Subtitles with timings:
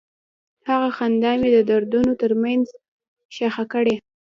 [0.69, 2.65] هغه خندا مې د دردونو تر منځ
[3.35, 3.95] ښخ کړه.